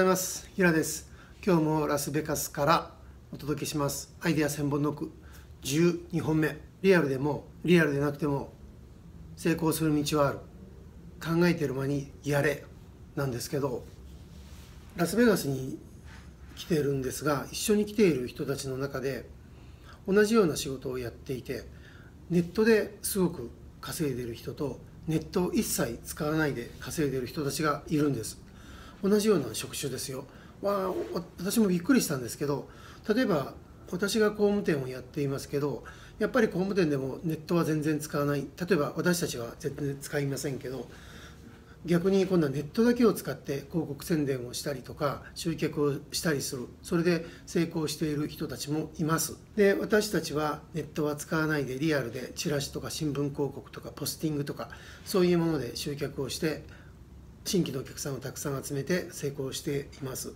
[0.00, 0.48] ございます。
[0.56, 1.10] 平です。
[1.44, 2.90] 今日もラスベガスから
[3.34, 4.14] お届けします。
[4.22, 5.12] アイデア1000本ノック。
[5.62, 6.56] 12本目。
[6.80, 8.50] リアルでもリアルでなくても
[9.36, 10.38] 成功する道はある。
[11.22, 12.64] 考えてる間にやれ。
[13.14, 13.84] なんですけど
[14.96, 15.78] ラスベガスに
[16.56, 19.28] 来てるんですが一緒に来ている人たちの中で
[20.08, 21.64] 同じような仕事をやっていて
[22.30, 23.50] ネットですごく
[23.82, 28.48] 稼いでる人とネットを一切使わないで稼いでる人たちがいるんです。
[29.02, 30.24] 同じような職種ですよ、
[30.62, 30.92] まあ、
[31.38, 32.68] 私もびっくりしたんですけど
[33.08, 33.54] 例えば
[33.90, 35.84] 私が工務店をやっていますけど
[36.18, 38.40] やっぱり工務店でもネットは全然使わない。
[38.40, 40.86] 例えば私たちは全然使いませんけど
[41.86, 46.68] 逆に今度はネットだけを使って広告宣伝をしたりとか集客をしたりする。
[46.82, 49.38] それで成功している人たちもいます。
[49.56, 54.68] で私たちはネットは使わないでリアルでチラシとか新聞広告とかポスティングとか
[55.06, 56.64] そういうもので集客をして
[57.44, 60.32] 新規のお客さんをたくさん集めて成功しています。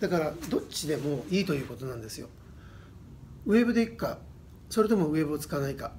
[0.00, 2.28] だからどっちでもいいということなんですよ。
[3.46, 4.18] ウェブでいくか。
[4.68, 5.92] それともウェブを使わないか。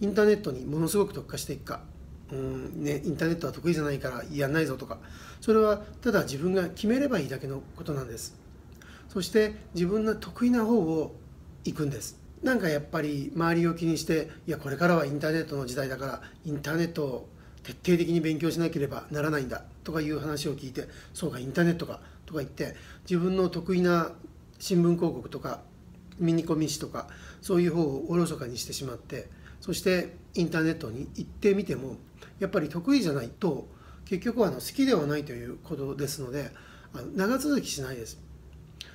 [0.00, 1.82] インターネットにものすごく特化していくか。
[2.30, 4.98] うんね、インターネットは得意じゃないからやんないぞとか。
[5.40, 8.36] それはただ自分が決めればいいだけのことなんです。
[9.08, 11.16] そして自分の得意な方を
[11.64, 12.18] 行くんです。
[12.42, 17.28] なんかやっぱり周りを気にしていやこれからはインターネットの時代だからインターネットを
[17.68, 22.74] 徹底的に勉強しなければならないんだとかいう話を聞いてそうかインターネットかとか言って
[23.08, 24.12] 自分の得意な
[24.58, 25.60] 新聞広告とか
[26.18, 27.08] ミニコミ誌とか
[27.42, 29.28] そういう方をおろそかにしてしまって
[29.60, 31.96] そしてインターネットに行ってみても
[32.38, 33.68] やっぱり得意じゃないと
[34.06, 36.50] 結局はあの好きではないということですので
[36.94, 38.18] あの長続きしないです。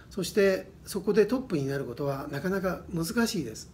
[0.10, 3.72] そしてそこでトップになることはなかなか難しいです。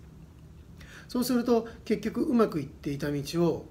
[1.08, 3.66] そうすると結局うまくいっていた道を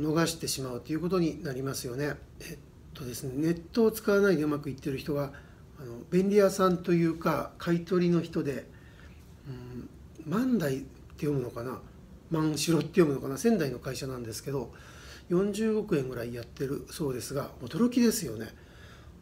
[0.00, 2.14] 逃してしまうということになりますよね。
[2.40, 2.58] えっ
[2.94, 5.32] とですねネットを使わないでうまくいってる人は
[5.80, 8.66] あの便利屋さんというか買い取りの人で、
[9.48, 9.88] うん、
[10.30, 11.80] 万代って読むのかな？
[12.30, 13.38] 万代って読むのかな？
[13.38, 14.72] 仙台の会社なんですけど
[15.30, 18.48] 40億円ぐらいやってるそうですが驚きですよね。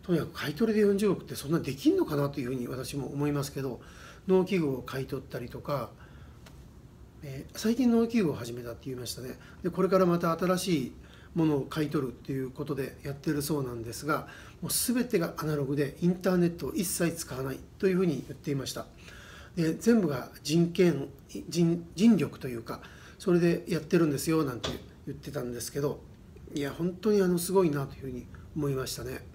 [0.02, 2.30] とにかく買い取りで40億ってそんなできんのかな？
[2.30, 3.80] というふうに私も思いますけど
[4.26, 5.90] 農機具を買い取ったりとか、
[7.28, 9.36] えー、最近農機具を始めたって言いましたね。
[9.64, 10.92] でこれからまた新しい
[11.34, 14.28] ものを買い取るっていうことでやってるそうなんですが
[14.62, 18.86] もう全てがアナログでインターネットを一切使わないというふうに言っていました。
[19.56, 21.08] で全部が人権
[21.48, 22.80] 人人力というか
[23.18, 24.70] それでやってるんですよなんて
[25.06, 26.00] 言ってたんですけど
[26.54, 29.26] いや本当にあのすごいなというふうに思いましたね。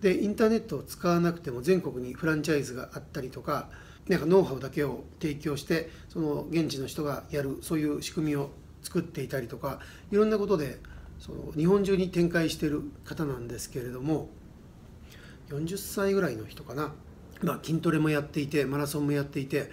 [0.00, 3.68] でインターネットを使わなくても全国にフランチャイズがあったりとか
[4.10, 8.50] なんかノウハウだけを提供してその現地の人がやるそういう仕組みを
[8.82, 9.78] 作っていたりとか
[10.10, 10.80] いろんなことで
[11.20, 14.28] その日本中に展開してる方なんですけれども
[15.50, 16.92] 40歳ぐらいの人かな
[17.42, 19.70] まあ、筋トレもやっていてマラソンもやっていて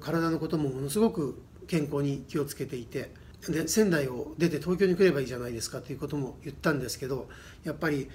[0.00, 3.12] 体のこともものすごく健康に気をつけていて
[3.48, 7.30] で仙台を出て東京に来ればいいじゃないですかということも言ったんですけど
[7.64, 8.10] やっぱり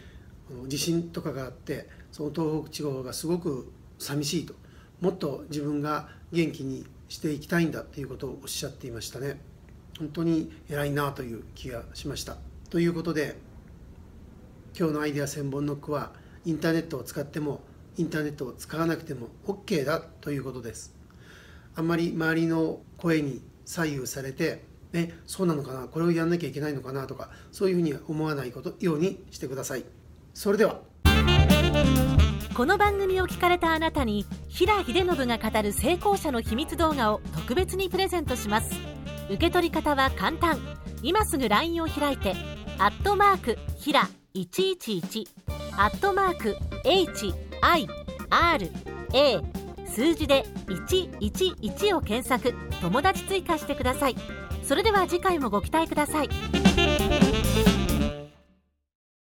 [0.67, 4.53] 地震とかがあってその東北地方がすごく寂しいと。
[5.03, 9.37] もっと自分が元気にしていきたいんだということをおっしゃっていましたね。
[9.99, 12.37] 本当に偉いなという気がしました。
[12.69, 13.35] ということで
[14.79, 16.13] 今日のアイデア千本ノックは
[16.45, 17.59] インターネットを使っても
[17.97, 20.95] インターネットを使わなくても OK だということです。
[21.75, 29.83] あんまり周りの声に左右されてね、そうなのかなこれをやんなきゃいけないのかなとかそういうふうに思わないことようにしてください。
[30.33, 30.79] それでは。
[32.55, 38.75] この番組を聞かれたあなたに平秀信が語る成功者の秘密動画を特別にプレゼントします。
[39.27, 40.59] 受け取り方は簡単。
[41.01, 42.35] 今すぐ LINE を開いて
[42.77, 45.27] 「アットマークひら111」
[45.77, 46.55] 「アットマーク
[46.85, 47.87] HIRA
[49.87, 52.53] 数字で111を検索。
[52.81, 54.15] 友達追加してください。
[54.63, 56.29] それでは次回もご期待ください。